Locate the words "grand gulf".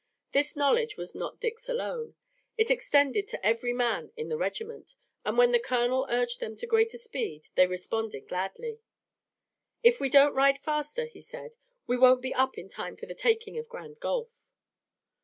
13.69-14.47